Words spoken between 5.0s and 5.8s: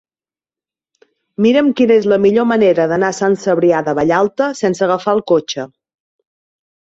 el cotxe.